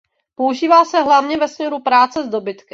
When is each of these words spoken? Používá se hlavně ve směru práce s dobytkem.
Používá 0.35 0.85
se 0.85 1.01
hlavně 1.01 1.37
ve 1.37 1.47
směru 1.47 1.79
práce 1.79 2.25
s 2.25 2.27
dobytkem. 2.27 2.67